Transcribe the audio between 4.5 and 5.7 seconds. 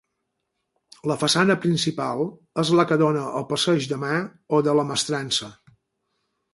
o de la Mestrança.